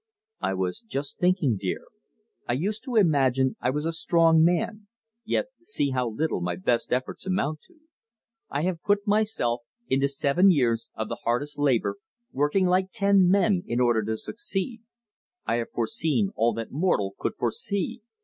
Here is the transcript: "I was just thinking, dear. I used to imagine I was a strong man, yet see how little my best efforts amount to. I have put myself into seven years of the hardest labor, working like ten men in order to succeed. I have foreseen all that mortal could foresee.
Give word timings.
"I 0.39 0.55
was 0.55 0.79
just 0.79 1.19
thinking, 1.19 1.57
dear. 1.59 1.81
I 2.47 2.53
used 2.53 2.83
to 2.85 2.95
imagine 2.95 3.55
I 3.61 3.69
was 3.69 3.85
a 3.85 3.91
strong 3.91 4.43
man, 4.43 4.87
yet 5.25 5.49
see 5.61 5.91
how 5.91 6.09
little 6.09 6.41
my 6.41 6.55
best 6.55 6.91
efforts 6.91 7.27
amount 7.27 7.61
to. 7.67 7.75
I 8.49 8.63
have 8.63 8.81
put 8.81 9.05
myself 9.05 9.61
into 9.89 10.07
seven 10.07 10.49
years 10.49 10.89
of 10.95 11.07
the 11.07 11.19
hardest 11.25 11.59
labor, 11.59 11.97
working 12.31 12.65
like 12.65 12.87
ten 12.91 13.29
men 13.29 13.61
in 13.67 13.79
order 13.79 14.01
to 14.05 14.17
succeed. 14.17 14.81
I 15.45 15.57
have 15.57 15.69
foreseen 15.69 16.31
all 16.35 16.51
that 16.53 16.71
mortal 16.71 17.13
could 17.19 17.35
foresee. 17.37 18.01